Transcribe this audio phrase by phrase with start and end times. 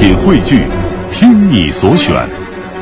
[0.00, 0.66] 品汇聚，
[1.12, 2.26] 听你所选，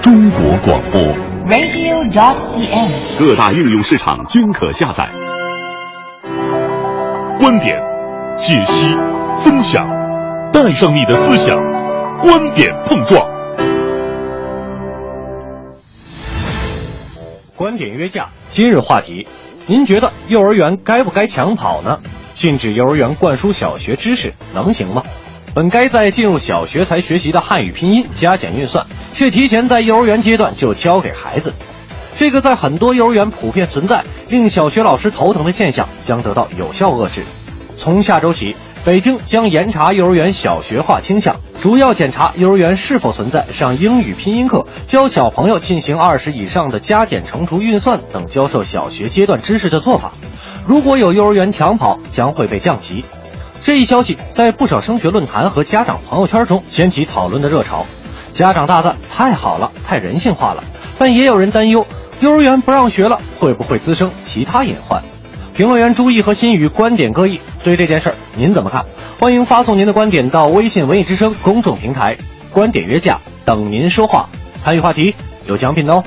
[0.01, 1.03] 中国广播。
[1.49, 3.19] radio.dot.cn，。
[3.19, 5.11] 各大应用市场均可下载。
[7.41, 7.75] 观点、
[8.37, 8.95] 解析、
[9.41, 9.85] 分享，
[10.53, 11.57] 带上你的思想，
[12.21, 13.21] 观点碰撞。
[17.57, 19.27] 观点约架，今日话题：
[19.67, 21.99] 您觉得幼儿园该不该抢跑呢？
[22.37, 25.03] 禁止幼儿园灌输小学知识能行吗？
[25.55, 31.55] 本该在进入小学才学习的汉语拼音、加减运算，却提前在幼儿园阶段就教给孩子。
[32.17, 37.23] 这个在很多幼儿园普遍存在、令小学老师头疼的现象，将得到有效遏制。
[37.77, 50.13] 从下周起，北京将严查幼儿园小学化倾向，主要检查幼儿园是否存在上英语拼音课、教小朋友进行二十以上的加减乘除运算等教授小学阶段知识的做法。
[50.67, 53.05] 如果有幼儿园抢跑，将会被降级。
[53.69, 57.85] 这一消息在不少升学论坛和家长朋友圈中掀起讨论的热潮。
[58.33, 60.65] 家长大赞太好了，太人性化了，
[60.99, 61.87] 但也有人担忧，
[62.21, 65.03] 幼儿园不让学了，会不会滋生其他隐患？
[65.55, 68.87] 评论员朱毅和心宇观点各异，对这件事儿您怎么看？
[69.21, 72.17] 欢迎发送您的观点到微信文艺之声公众平台
[72.51, 74.31] “观点约架”，等您说话。
[74.61, 76.03] 参与话题有奖品哦。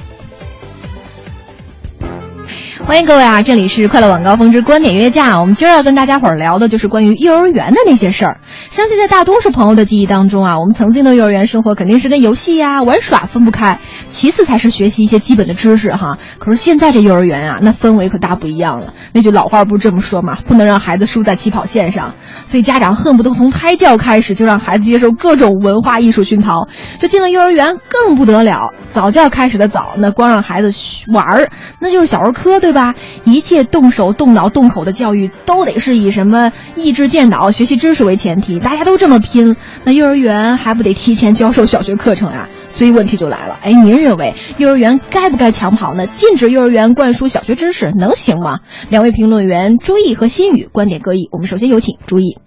[2.92, 3.42] 欢迎各位啊！
[3.42, 5.40] 这里是快乐晚高峰之观点约架。
[5.40, 8.42] 我们今儿要跟大家伙儿聊的就是关于幼儿园的那些事儿。
[8.70, 16.18] 相信在大多数朋友的记忆当中啊，我们曾经的幼儿园生活肯定是跟游戏呀、玩耍分不开，其次才是学习一些基本的知识哈。
[16.38, 18.94] 可是现在这幼儿园啊，那氛围可大不一样了。
[19.14, 22.16] 那句老话不是这么说嘛，不能让孩子输在起跑线上。
[22.44, 26.68] 所以家长恨不得从胎教开始就让孩子接受各种文化艺术熏陶。
[27.00, 30.74] 这进了幼儿园更不得了，早教开始的早，那光让孩子
[31.08, 32.81] 玩儿，那就是小儿科对吧？
[33.24, 42.50] 一切动手、动脑、动口的教育都得是以什么益智健脑、学习知识为前提，大家都这么拼，那幼儿园还不得提前教授小学课程啊？
[42.70, 46.08] 所以问题就来了，哎，您认为幼儿园该不该抢跑呢？
[46.08, 48.60] 禁止幼儿园灌输小学知识能行吗？
[48.90, 52.38] 两位评论员朱毅和新宇观点各异，我们首先有请朱毅。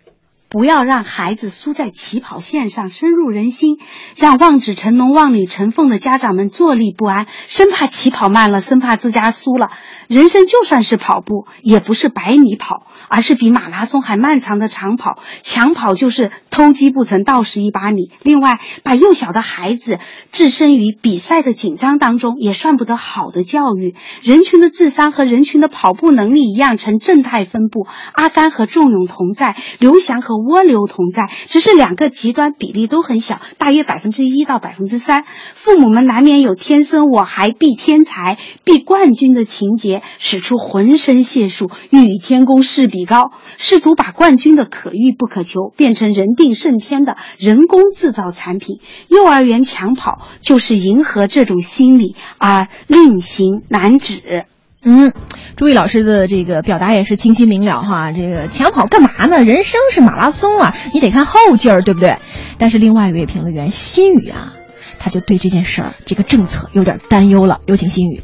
[0.55, 3.81] 不要让孩子输在起跑线上，深入人心，
[4.15, 9.73] 让望子成龙、望女成凤的家长们坐立不安，生怕起跑慢了，生怕自家输了。
[10.07, 15.19] 人生就算是跑步，也不是百米跑，而是比马拉松还漫长的长跑。
[15.43, 18.11] 抢跑就是偷鸡不成倒蚀一把米。
[18.23, 19.99] 另外，把幼小的孩子
[20.33, 23.95] 置身于比赛的紧张当中，也算不得好的教育。
[24.23, 27.87] 人群的智商和人群的跑步能力一样呈正态分布。
[28.13, 35.25] 阿甘和仲永同在，刘翔和蜗牛同在，只是两个极端比例都很小，大约百分之一到百分之三。
[35.55, 48.79] 父母们难免有天生我孩必天才、必冠军的情节，使出浑身解数，欲与天公试比高，试图把冠军的可遇不可求变成人定胜天的人工制造产品。
[49.09, 54.45] 幼儿园抢跑就是迎合这种心理而令行难止。
[54.85, 55.13] 嗯，
[55.57, 58.13] 朱毅老师的这个表达也是清晰明了哈。
[58.13, 59.43] 这个抢跑干嘛呢？
[59.43, 62.19] 人生是马拉松啊，你得看后劲儿，对不对？
[62.59, 64.55] 但是另外一位评论员心宇啊，
[65.01, 67.61] 他就对这件事儿这个政策有点担忧了。
[67.67, 68.21] 有请心宇。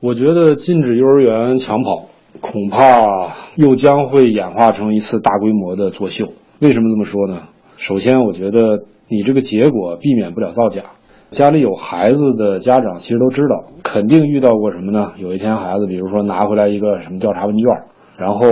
[0.00, 2.08] 我觉得禁止幼儿园抢跑，
[2.40, 6.28] 恐怕又将会演化成一次大规模的作秀。
[6.60, 7.42] 为什么这么说呢？
[7.76, 10.82] 首先，我觉得你这个结果避免不了造假。
[11.30, 15.12] 家里有孩子的家长其实都知道，肯定遇到过什么呢？
[15.16, 17.66] 有一天孩子，比如说拿回来一个什么调查问卷，
[18.16, 18.46] 然后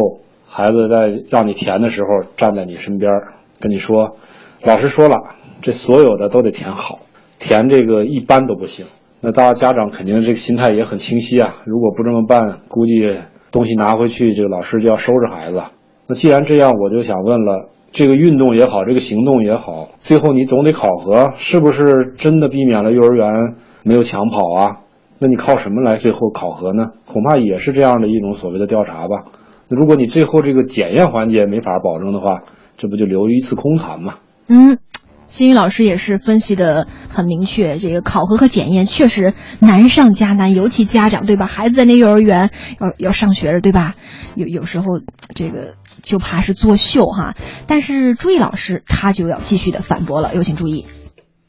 [0.45, 3.11] 孩子在让你填的时候，站在你身边
[3.61, 4.17] 跟你说
[4.63, 5.17] ：“老师说了，
[5.63, 6.99] 这所有的都得填好，
[7.39, 8.87] 填这个一般都不行。”
[9.23, 13.15] 那大家家长肯定这个心态也很清晰啊，如果不这么办，估计
[13.55, 15.63] 东西拿回去，这个老师就要收拾孩子。
[16.07, 17.71] 那既然这样，我就想问了。
[17.97, 23.55] 这个运动也好，这个行动也好，最后你总得考核，是不是真的避免了幼儿园
[23.85, 24.81] 没有抢跑啊？
[25.21, 26.91] 那你靠什么来最后考核呢？
[27.07, 29.31] 恐怕也是这样的一种所谓的调查吧。
[29.69, 32.43] 那如果你最后这个检验环节没法保证的话，
[32.77, 34.15] 这不就留一次空谈吗？
[34.49, 34.79] 嗯，
[35.27, 41.47] 新宇老师也是分析的很明确，这个考核和检验确实难上加难，尤其家长对吧？
[41.47, 42.51] 孩子在那幼儿园
[42.81, 43.95] 要要上学了对吧？
[44.35, 44.87] 有有时候
[45.35, 45.75] 这个。
[46.03, 47.35] 就怕是作秀哈，
[47.67, 50.85] 但是朱毅老师他就要继续的反驳了，有请注意。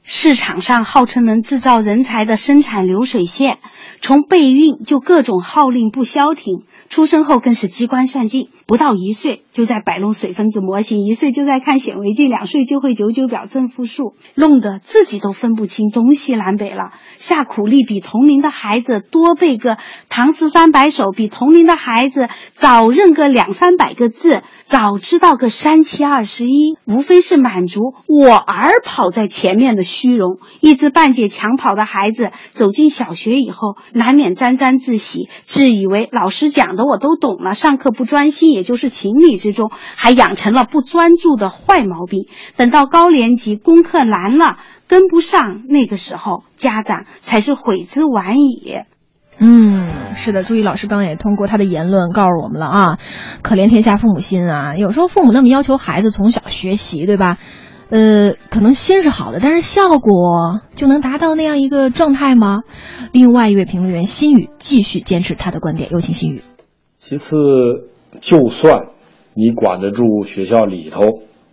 [0.08, 3.58] 市场上号称能制造人才的生产流水线，
[4.02, 6.64] 从备孕就各种号令不消停。
[6.88, 16.94] 出生后更是机关算尽，不到一岁就在摆弄水分子模型，一岁就在看显微镜，两岁就会九九表正负数，弄得自己都分不清东西南北了。
[17.18, 24.44] 下苦力比同龄的孩子多背个唐诗三百首，比同龄的孩子早认个两三百个字。
[24.64, 30.38] 早知道个三七二十一，无非是满足我儿跑在前面的虚荣。
[30.60, 42.28] 一知半解抢跑的孩子走进小学以后，难免沾沾自喜，自以为老师讲的我都懂了，上课不专心也就是情理之中，还养成了不专注的坏毛病。
[42.58, 44.58] 等到高年级功课难了，
[44.88, 48.82] 跟不上，那个时候家长才是悔之晚矣。
[49.38, 53.00] 嗯，是的，朱毅老师刚刚也通过他的言论告诉我们了啊，
[53.42, 54.76] 可怜天下父母心啊！
[54.78, 57.38] 有时候父母那么要求孩子从小学习，对吧？
[57.90, 62.62] 呃，可能心是好的，但是效果就能达到那样一个状态吗？
[63.12, 66.42] 另外一位评论员心宇继续坚持他的观点，有请心宇。
[66.98, 67.36] 其次，
[68.20, 68.88] 就算
[69.36, 71.04] 你管得住学校里头，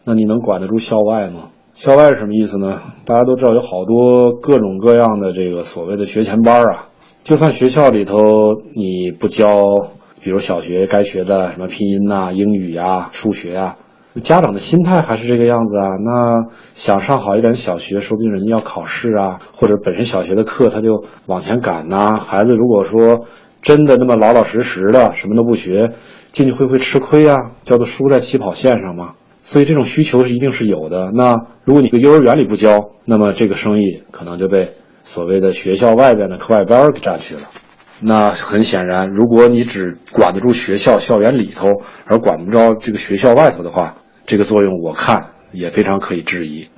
[0.04, 1.50] 那你能管得住校外吗？
[1.74, 2.80] 校外是什么意思呢？
[3.04, 6.88] 大家都知道有好多各种各样的这个所谓的学前班啊。
[7.22, 8.16] 就算学校里头
[8.74, 9.46] 你不教，
[10.22, 13.76] 比如小学该学的什么拼音呐、英语呀、数学呀，
[14.20, 15.86] 家长的心态还是这个样子啊。
[16.04, 22.18] 那想上好一点小学，说不定人家要考试啊，或者本身小学的课他就往前赶呐。
[22.18, 23.26] 孩子如果说
[23.62, 25.92] 真的那么老老实实的什么都不学，
[26.30, 27.36] 进去会不会吃亏啊？
[27.62, 29.14] 叫做输在起跑线上吗？
[29.40, 31.10] 所以这种需求是一定是有的。
[31.14, 34.70] 那如果你个幼儿园里不教，那么这个生意可能就被。
[35.04, 37.40] 所谓的学校外边的课外班给占去了，
[38.00, 43.96] 那很显然，如果你只管得住学校校园里头，而管不着这个学校外头的话，
[44.32, 46.68] 这个作用我看也非常可以质疑。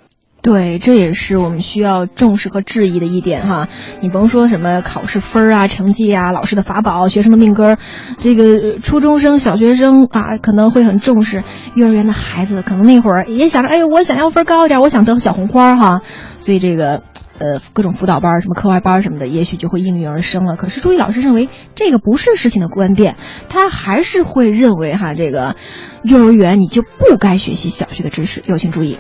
[0.43, 3.69] 对，这也是我们需要重视和质疑的一点哈。
[4.03, 7.79] 你甭说什么考试分啊、成绩啊、老师的法宝、学生的命根儿，
[8.19, 11.43] 这个初中生、小学生啊，可能会很重视；
[11.77, 16.03] 幼儿园的孩子可能那会儿也想着，哎，我想要分高一点，我想得小红花哈。
[16.41, 17.05] 所以这个。
[17.45, 20.57] 呃，各种辅导班、什么课外班什么的，也许就会应运而生了。
[20.57, 23.17] 可是朱毅老师认为这个不是事情的观点，
[23.51, 25.55] 他还是会认为哈，这个
[26.03, 28.43] 幼儿园你就不该学习小学的知识。
[28.47, 28.97] 有请注意。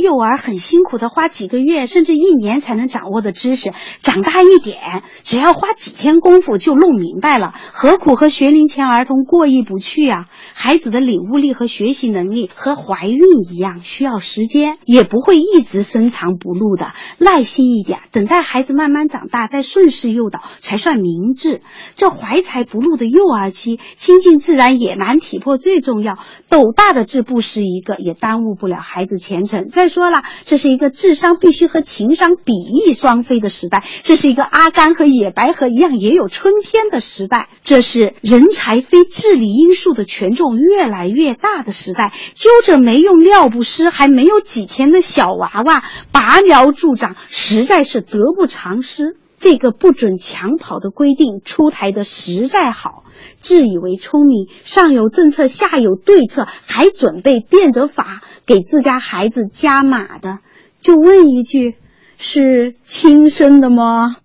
[0.00, 10.26] 幼儿很辛苦的花几个月甚至一年才能掌握的知识，长大一点，只要花几天功夫就弄明白了，何苦和学龄前儿童过意不去啊？
[10.54, 13.18] 孩子的领悟力和学习能力和怀孕
[13.50, 16.92] 一样，需要时间，也不会一直深藏不露的。
[17.18, 21.60] 耐心一点，等待孩子慢慢长大，再顺势诱导才算明智。
[21.96, 26.18] 这怀才不露的幼儿期，亲近自然，野蛮体魄最重要。
[26.48, 29.68] 斗大的志不识一个，也耽误不了孩子前程。
[29.68, 42.14] 再说了，这是一个智商必须和情商比翼双飞的时代，这是一个阿甘和野百合一样也有春天的时代，这是人才非智力因素的权重越来越大的时代。
[42.34, 49.16] 揪着没用尿不湿还没有几天的小娃娃拔苗助长，实在是得不偿失。
[49.40, 53.02] 这个不准抢跑的规定出台的实在好，
[53.40, 58.22] 自以为聪明，上有政策下有对策，还准备变着法。
[58.46, 60.40] 给自家孩子加码的，
[60.80, 61.76] 就问一句：
[62.18, 64.16] 是亲生的吗？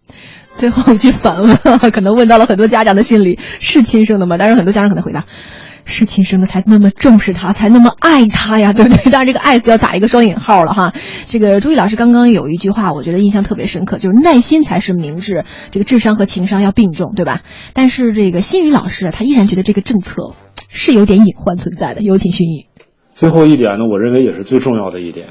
[0.51, 1.55] 最后一句反问，
[1.91, 4.37] 可能问到了很多家长的心里：是亲生的吗？
[4.39, 5.25] 但是很多家长可能回答：
[5.85, 9.11] 是亲生的，才那么重视他，才那么爱他呀， 对不对？
[9.11, 10.93] 当然，这个“爱”字要打一个双引号了哈。
[11.25, 17.41] 这个朱毅老师刚刚有一句话，我觉得印象特别深刻，就是耐心才是明智，这个智商和情商要并重，对吧？
[17.73, 20.33] 但是这个新宇老师他依然觉得这个政策
[20.69, 22.01] 是有点隐患存在的。
[22.01, 22.65] 有请新宇。
[23.13, 25.27] 最后一点呢，我认为也是最重要的一点，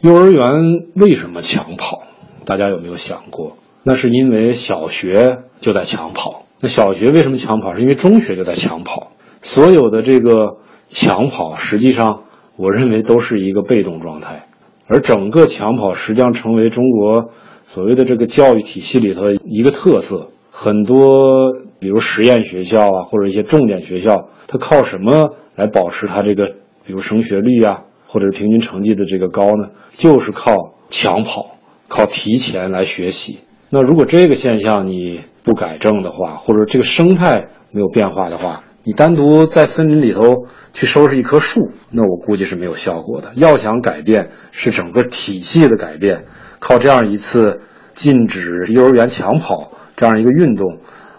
[0.00, 0.48] 幼儿园
[0.94, 2.04] 为什么抢跑？
[2.46, 3.58] 大家有没有想过？
[3.82, 6.44] 那是因为小学就在抢跑。
[6.60, 7.74] 那小学为什么抢跑？
[7.74, 9.12] 是因为中学就在抢跑。
[9.40, 12.24] 所有的这个抢跑，实际上
[12.56, 14.46] 我认为都是一个被动状态，
[14.86, 17.30] 而整个抢跑实际上成为中国
[17.64, 20.28] 所谓的这个教育体系里头一个特色。
[20.52, 26.54] 很多比如实验学校啊，或者一些重点学校，它靠什么来保持它这个？
[26.84, 31.56] 比如升学率啊，或者是平均成绩的这个高呢，就是靠抢跑，
[31.88, 33.38] 靠提前来学习。
[33.68, 43.32] 那如果这个现象你不改正的话，或者这个生态没有变化的话，你单独在森林里头去收拾一棵树，那我估计是没有效果的。
[43.34, 46.24] 要想改变，是整个体系的改变。
[46.58, 47.60] 靠这样一次
[47.92, 50.78] 禁止幼儿园抢跑这样一个运动，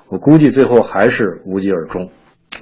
[0.10, 2.10] 我估计最后还是无疾而终。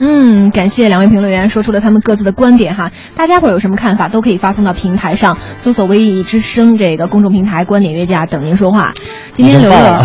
[0.01, 8.93] 嗯，感谢两位评论员说出了他们各自的观点哈，大家伙有什么看法都可以发送到平台上，搜索“微艺之声”这个公众平台，观点约架等您说话。
[9.33, 9.97] 今天刘乐，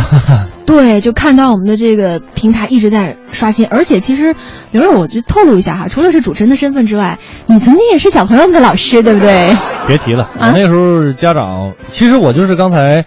[0.67, 4.35] 对，就看到我们的这个平台一直在刷新，而且其实
[4.71, 9.57] 刘乐，我就透露一下哈，除了是主持人的身份之外，你曾经也是小朋友们的老师，对不对？
[9.87, 13.05] 别提了，我那时候家长，其实我就是刚才。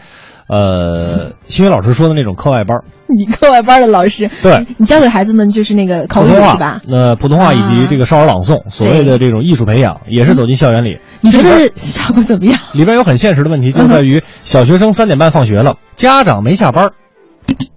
[0.50, 2.78] 呃，新宇老师说的那种课外班，
[3.14, 6.80] 你课外班的老师，对你教给孩子们就是那个口语是吧？
[6.88, 11.00] 那普通话以及这个少儿朗诵，所谓的这种艺术培养，也是走进校园里。
[11.20, 12.58] 你觉得效果怎么样？
[12.74, 16.92] 里边有很现实的问题，就在于小学生三点半放学了，家长没下班，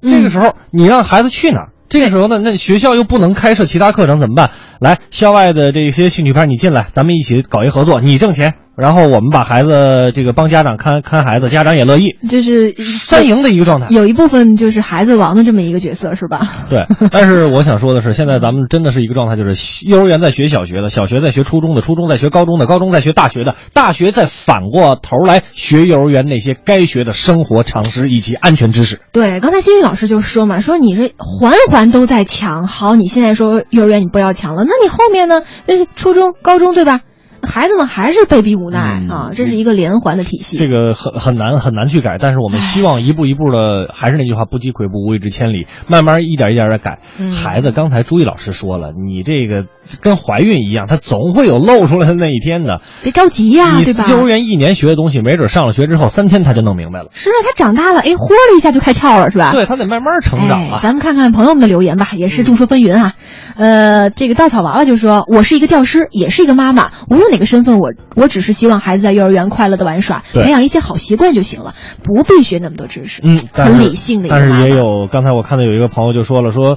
[0.03, 1.69] 这个时候你让孩子去哪儿？
[1.89, 4.51] 这个时候呢，那学校又不能开设其他课程，怎么办？
[4.81, 8.55] 来，校外的这些兴趣班，你进来，咱们一起搞一合作，你挣钱。
[8.81, 13.89] 然后我们把孩子这个帮家长看看孩子，家长也乐意，就是三赢的一个状态。
[13.91, 16.49] 有一部分就是孩子王的这么一个角色，是吧？
[16.71, 16.79] 对。
[17.11, 29.01] 但是我想说的是，现在咱们真的是一个状态，就是幼儿园在学小学的，小学在学初中的，初中在学高中的，高中在学大学的，大学再反过头来学幼儿园那些该学的生活常识以及安全知识。
[29.13, 35.43] 对，刚才新宇老师就说嘛，说你这环环都在抢，好，你现在说幼儿园你不要抢了，那你后面呢？
[35.67, 37.01] 那是初中、高中，对吧？
[37.43, 38.79] 孩子们还是被逼无奈
[39.09, 40.59] 啊，这是一个连环的体系。
[40.59, 47.01] 这个很很难很难去改，但是我们希望一步一步的，还是那句话，不积跬步，无以至千里，慢慢一点一点的改。
[47.31, 49.67] 孩子，刚才朱毅老师说了，你这个
[50.01, 52.81] 跟怀孕一样，他总会有露出来的那一天的。
[53.03, 54.07] 别着急呀，对吧？
[54.09, 57.09] 幼儿园一年学的东西，没准上了学之后三天他就弄明白了。
[57.13, 59.53] 是啊，他长大了，哎，豁了一下就开窍了，是吧？
[59.53, 60.79] 对他得慢慢成长啊。
[60.83, 63.15] 咱们看看朋友们的留言吧，也是众说纷纭啊。
[63.57, 73.23] 呃，这个稻草娃娃就说：“我是一个教师，也是一个妈妈，无论哪个身份，我。”我只是希望孩子在幼儿园快乐的玩耍，培养一些好习惯就行了，不必学那么多知识。
[73.25, 74.37] 嗯，很理性的一个。
[74.37, 76.77] 但是也有，刚才我看到有一个朋友就说了，说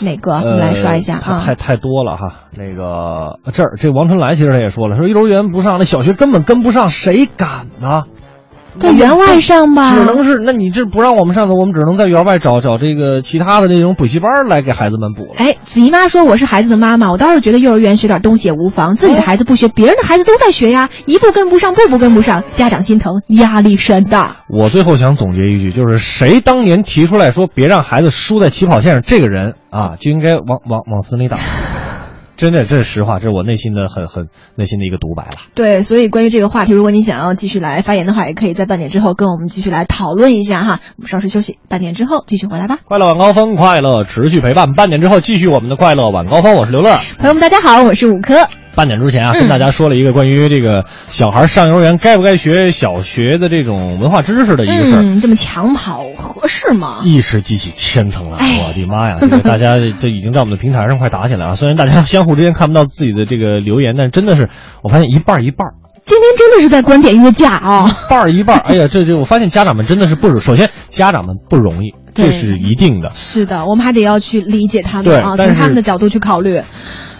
[0.00, 0.32] 哪个？
[0.32, 1.42] 我们来刷一下啊。
[1.44, 2.48] 太太多了哈。
[2.56, 8.04] 那个这儿，这王春来其实他也说了，说幼儿园不上，那小学根本跟不上，谁敢呢？
[8.76, 15.34] 在园外上吧，只能是那你这不让我们上的，我们只能在园外找找这个其他的那种补习班来给孩子们补了。
[15.38, 24.44] 哎，子怡妈说我是孩子的妈妈，我倒是觉得幼儿园学点东西也无妨，自己的孩子不学，别人的孩子都在学呀，一步跟不上，步步跟不上，家长心疼，压力山大。
[24.48, 31.38] 我最后想总结一句，就是谁当年提出来说别让孩子输在起跑线上，这个人啊就应该往往往死里打。
[32.40, 35.32] 真的，这是实话，这是我内心的很很内心的一个独白了。
[35.54, 40.80] 对，所以关于这个话题，如果你想要继续来发言的话，也可以在半点之后跟我们继续来讨论一下哈。
[40.96, 42.78] 我们稍事休息，半点之后继续回来吧。
[42.86, 44.72] 快乐晚高峰，快乐持续陪伴。
[44.72, 46.96] 半点之后继续我们的快乐晚高峰，我是刘乐。
[47.18, 48.34] 朋友们，大家好，我是五科。
[48.80, 55.02] 半点之前啊，跟大家说了一个关于这个小孩上幼儿园该不该学小学的这种文化知识的一个事儿。
[55.02, 57.02] 嗯这么抢跑合适吗？
[57.04, 59.18] 一时激起千层浪，我的妈呀！
[59.20, 61.56] 这个大家 这已经在我们的平台上快打起来了。
[61.56, 64.48] 虽然大家相互之间看不到自己的这个留言，但真的是
[64.82, 65.68] 我发现一半一半。
[66.06, 67.86] 今天真的是在观点约架啊！
[67.86, 68.58] 一半一半。
[68.60, 73.10] 哎呀，这这我发现家长们真的是不首先家长们不容易，这是一定的。
[73.12, 76.62] 是的，我们还得要去理解他们啊，从他们的角度去考虑。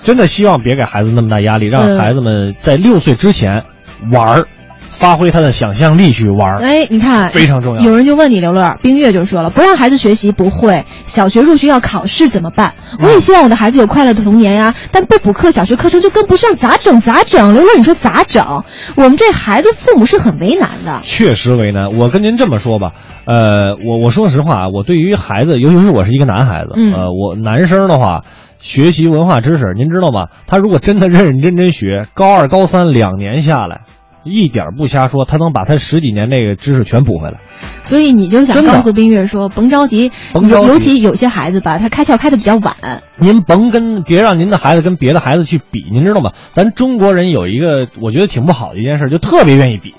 [0.03, 3.65] 真的希望别给孩子那么大压力，让孩子们在六岁之前
[4.11, 4.47] 玩儿，
[4.89, 6.59] 发挥他的想象力去玩儿。
[6.59, 7.83] 哎，你看，非常重要。
[7.83, 12.75] 有人就问你刘乐，冰月就说了，不让孩子学习不会，小学入学要考试怎么办？
[13.03, 17.01] 我也希望我的孩子有快乐的童年呀，但不补课，小学课程就跟不上，咋整？
[17.01, 17.55] 咋整？
[17.55, 18.65] 刘乐，你说咋整？
[18.97, 21.97] 我们这孩子父母是很为难的，确实为难。
[21.99, 22.93] 我跟您这么说吧，
[23.27, 28.23] 呃，我我说实话，我对于孩子，尤其是我是一个男孩子，呃，我男生的话。
[28.61, 30.29] 学习文化知识，您知道吗？
[30.47, 33.83] 他如果真的认认真真学，高二、高三两年下来，
[34.23, 37.39] 一点不瞎说，他能把他十几年那个知识全补回来。
[37.83, 40.67] 所以你就想告诉冰月说，甭着急，甭着急。
[40.69, 42.77] 尤其有些孩子吧，他开窍开的比较晚。
[43.19, 46.33] 您甭跟别让您的孩子跟别的孩子去比，您知道吗？
[46.53, 49.95] 咱中国人有一个我觉得挺不好的一件事，就特别愿意比。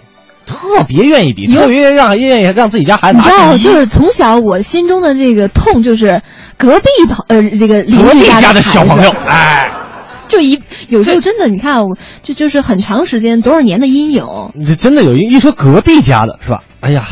[0.51, 3.17] 特别愿意比，特别让愿意让自己家孩子。
[3.17, 6.22] 你知道，就是从小我心中的这个痛，就是
[6.58, 9.72] 隔壁朋呃这个邻居家的小朋友，哎，
[10.27, 11.81] 就一有时候真的，你看，
[12.22, 14.25] 就就是很长时间多少年的阴影。
[14.67, 16.60] 这真的有一一说隔壁家的是吧？
[16.81, 17.03] 哎呀，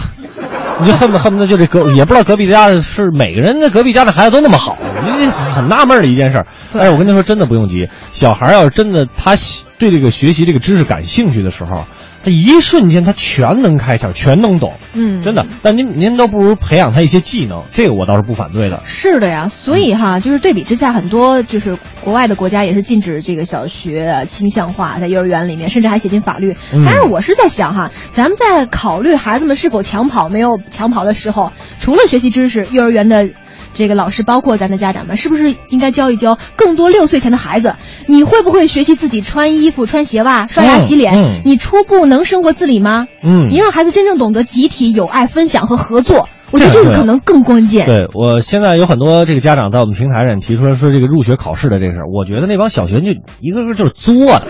[0.81, 4.77] 你就恨不恨不得就这隔也不知道隔壁家的是每个人的隔壁家的孩子都那么好，
[5.17, 6.45] 你很纳闷的一件事。
[6.73, 9.35] 但是我跟你说，真的不用急，小孩要是真的他
[9.77, 11.85] 对这个学习这个知识感兴趣的时候。
[12.23, 15.45] 他一瞬间，他全能开窍，全能懂，嗯，真的。
[15.61, 18.81] 但您您都不如培养他一些技能，这个我倒是不反对的。
[18.83, 26.55] 是的呀，所以哈，就是对比之下，很多就是国外的国家也是禁止这个小学倾向化，在幼儿园里面，甚至还写进法律。
[26.85, 33.29] 但是我是在想哈，咱们在考虑孩子们是否抢跑没有抢跑的时候，除了学习知识，幼儿园的。
[33.73, 37.75] 这个老师，包括咱的家长们，是不是应该教一教更多六岁前的孩子？
[38.07, 41.13] 你会不会学习自己穿衣服、穿鞋袜、刷牙、洗脸？
[41.15, 43.07] 嗯嗯你初步能生活自理吗？
[43.23, 47.85] 嗯你让孩子真正懂得集体、友爱、分享和合作，我觉得这个可能更关键。
[47.85, 53.07] 对我现在有很多这个家长在我们平台上提出来说这个入学考试的这个事儿，我觉得那帮小学就
[53.41, 54.47] 一个个就是作的，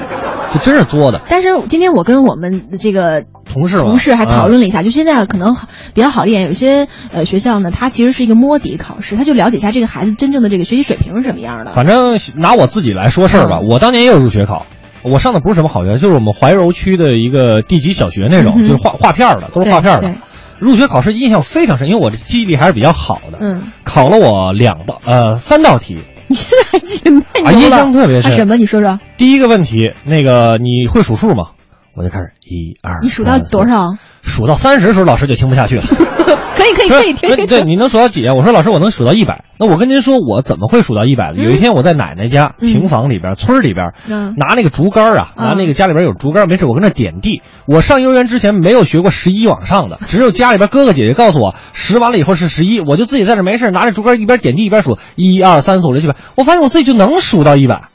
[0.53, 1.21] 就真是作的。
[1.29, 5.55] 但是今天我跟我们这个同事同事还讨论啊了一下，就现在可能
[5.93, 11.73] 比较好一点，有些呃学校呢，它其实是一个摸底考试，他就了解一下这个孩子真正的这个学习水平是什么样的。
[11.73, 14.65] 反正拿我自己来说事儿嗯吧，我当年也有入学考。
[15.01, 20.13] 我上的不是什么好学校，就是我们怀柔区的一个地级小学那种，嗯就是画画片儿的，都是画片儿的。
[20.59, 23.37] 入学考试印象非常深，因为我这记忆力还是比较好的。
[23.39, 25.97] 嗯，考了我两道呃三道题。
[26.27, 28.57] 你现在还记得太啊印，象特别深啊什么？
[28.57, 31.51] 你说说，第一个问题，那个你会数数吗？
[31.99, 33.67] 我就开始一二，你数到多？
[33.67, 33.97] 少？
[34.21, 35.83] 数到三十的时候，老师就听不下去了。
[35.83, 38.33] 可以可以可以，可以对对，你能数到几啊？
[38.35, 39.43] 我说老师，我能数到一百。
[39.59, 41.43] 那我跟您说，我怎么会数到一百呢？
[41.43, 47.41] 有一天我在奶奶家嗯平房里边、村儿里边，嗯拿那个竹竿啊，嗯拿那个家里边有竹竿，没事我跟那点地。
[47.65, 57.89] 我上幼儿园之前没有学过十一往上的，只有家里边哥哥姐姐告诉我十完了以后是十一，我就自己在这没事拿着竹竿一边点地一边数一二三四五六七八，我发现我自己就能数到一百。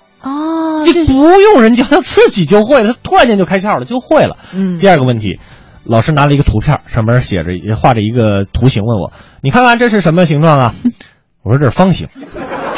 [0.84, 4.36] 哦，就这不用人教，他自己就会了，他突然间就开窍了，就会了。
[4.52, 5.40] 嗯第二个问题，
[5.84, 9.12] 老师拿了一个图片，上面写着画着一个图形，问我
[9.42, 10.74] ：“你看看这是什么形状啊？”
[11.42, 12.08] 我说：“这是方形。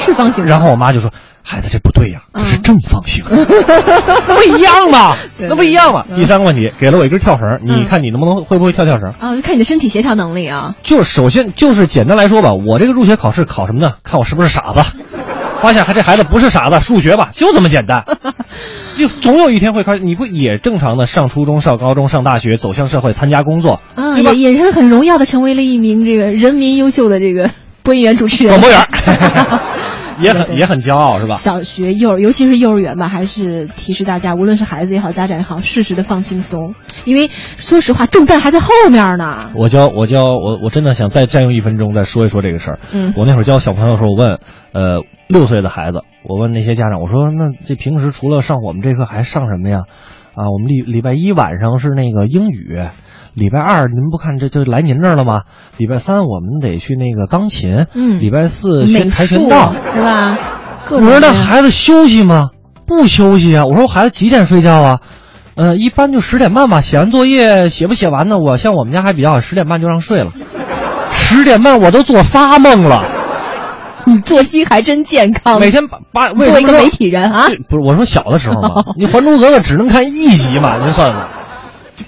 [0.06, 0.50] 是方形”的。
[0.50, 1.10] 然后我妈就说
[1.44, 9.12] ：“孩子，这不对呀、嗯这是正方形， 不一样嘛，那不一样嘛。”嗯第三个问题，给了我一根跳绳，你嗯看你能不能会不会跳跳绳？
[9.20, 10.75] 啊，就看你的身体协调能力啊。
[10.82, 13.94] 就是首先就是简单来说吧，我这个入学考试考什么呢？
[14.02, 14.80] 看我是不是傻子。
[15.58, 18.04] 发现还这孩子不是傻子，数学吧，就这么简单。
[18.98, 27.50] 就总有一天会开，你不也正常的上初中、上高中、上大学，走向社会，参加工作，啊，也也是很荣耀的成为了一名这个人民优秀的这个
[27.82, 28.52] 播音员主持人。
[28.52, 28.78] 广播员
[30.20, 31.37] 也很也很骄傲，是吧？
[31.37, 39.50] 小学、幼儿，尤其是幼儿园吧，还是提示大家，无论是孩子也好，家长也好，适时的放轻松，因为说实话，重担还在后面呢。
[39.54, 42.78] 我教我教我我真的想再占用一分钟再说一说这个事儿。
[42.92, 44.38] 嗯我那会儿教小朋友的时候，我问，
[44.73, 49.82] 呃，六岁的孩子，我问那些家长，我说那这平时除了上我们这课还上什么呀？
[50.35, 52.78] 啊，我们礼礼拜一晚上是那个英语，
[53.37, 55.43] 礼拜二您不看这就来您这儿了吗？
[55.76, 59.75] 礼拜三我们得去那个钢琴，嗯礼拜四学跆拳道。
[59.95, 60.38] 是吧？
[60.88, 62.49] 各我说那孩子休息吗？
[62.87, 63.66] 不休息啊！
[63.66, 65.00] 我说孩子几点睡觉啊？
[65.55, 66.81] 呃，一般就十点半吧。
[66.81, 68.38] 写完作业写不写完呢？
[68.38, 70.31] 我像我们家还比较好，十点半就让睡了。
[71.11, 73.05] 十点半我都做仨梦了，
[74.06, 81.15] 你作息还真健康，每天八八为什么做一个媒体人啊不是我说小的时候嘛，你《还珠格格》只能看一集嘛，您算算，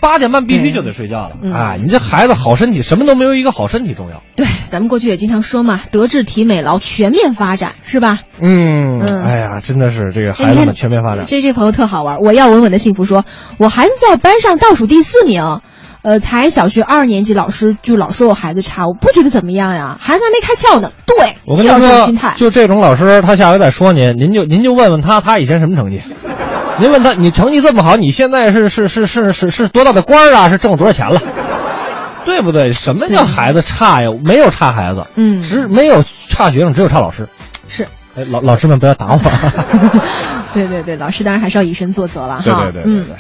[0.01, 1.37] 八点半必须就得睡觉了。
[1.43, 4.23] 嗯哎，你这孩子好身体，什么都没有一个好身体重要。
[4.37, 8.21] 对，咱们过去也经常说嘛，德智体美劳全面发展，是吧？
[8.41, 11.25] 嗯嗯哎呀，真的是这个孩子们全面发展。
[11.27, 13.25] 这这朋友特好玩，我要稳稳的幸福说，
[13.59, 15.61] 我孩子在班上倒数第四名，
[16.03, 20.93] 呃，才小学二年级，老师就老说我孩子差，我不觉得怎么样呀，孩子还没开窍呢。
[21.07, 22.35] 对，我跟就是您说心态，。
[22.37, 26.01] 就这种老师，他下回再说您，您就您就问问他，他以前什么成绩？
[26.81, 30.49] 您问他，你成绩这么好，你现在是是是是是是多大的官儿啊？
[30.49, 31.21] 是挣了多少钱了？
[32.25, 32.73] 对不对？
[32.73, 34.09] 什么叫孩子差呀？
[34.25, 37.29] 没有差孩子，嗯只没有差学生，只有差老师。
[37.69, 37.87] 是，
[38.17, 39.21] 哎，老老师们不要打我。
[40.55, 43.15] 对对对，老师当然还是要以身作则了对对对对对。